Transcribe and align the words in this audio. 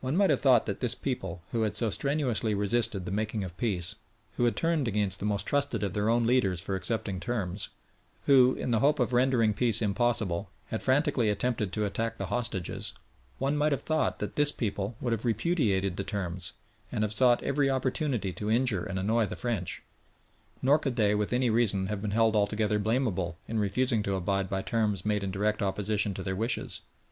One 0.00 0.16
might 0.16 0.30
have 0.30 0.40
thought 0.40 0.66
that 0.66 0.80
this 0.80 0.96
people, 0.96 1.40
who 1.52 1.62
had 1.62 1.76
so 1.76 1.88
strenuously 1.88 2.56
resisted 2.56 3.04
the 3.04 3.12
making 3.12 3.44
of 3.44 3.56
peace, 3.56 3.94
who 4.36 4.46
had 4.46 4.56
turned 4.56 4.88
against 4.88 5.20
the 5.20 5.26
most 5.26 5.46
trusted 5.46 5.84
of 5.84 5.92
their 5.92 6.08
own 6.08 6.26
leaders 6.26 6.60
for 6.60 6.74
accepting 6.74 7.20
terms, 7.20 7.68
who, 8.26 8.56
in 8.56 8.72
the 8.72 8.80
hope 8.80 8.98
of 8.98 9.12
rendering 9.12 9.54
peace 9.54 9.80
impossible, 9.80 10.50
had 10.70 10.82
frantically 10.82 11.30
attempted 11.30 11.72
to 11.72 11.84
attack 11.84 12.18
the 12.18 12.26
hostages 12.34 12.94
one 13.38 13.56
might 13.56 13.70
have 13.70 13.82
thought 13.82 14.18
that 14.18 14.34
this 14.34 14.50
people 14.50 14.96
would 15.00 15.12
have 15.12 15.24
repudiated 15.24 15.96
the 15.96 16.02
terms, 16.02 16.54
and 16.90 17.04
have 17.04 17.12
sought 17.12 17.40
every 17.44 17.70
opportunity 17.70 18.32
to 18.32 18.50
injure 18.50 18.82
and 18.84 18.98
annoy 18.98 19.24
the 19.24 19.36
French. 19.36 19.84
Nor 20.62 20.80
could 20.80 20.96
they 20.96 21.14
with 21.14 21.32
any 21.32 21.48
reason 21.48 21.86
have 21.86 22.02
been 22.02 22.10
held 22.10 22.34
altogether 22.34 22.80
blamable 22.80 23.36
in 23.46 23.60
refusing 23.60 24.02
to 24.02 24.16
abide 24.16 24.48
by 24.50 24.62
terms 24.62 25.04
made 25.06 25.22
in 25.22 25.30
direct 25.30 25.62
opposition 25.62 26.12
to 26.14 26.24
their 26.24 26.34
wishes. 26.34 26.80